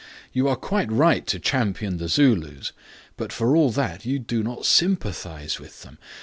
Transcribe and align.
You 0.33 0.47
are 0.47 0.55
quite 0.55 0.91
right 0.91 1.27
to 1.27 1.37
champion 1.37 1.97
the 1.97 2.07
Zulus, 2.09 2.71
but 3.17 3.31
for 3.31 3.55
all 3.55 3.69
that 3.69 4.03
you 4.03 4.17
do 4.17 4.41
not 4.41 4.65
sympathize 4.65 5.59
with 5.59 5.83
them. 5.83 5.99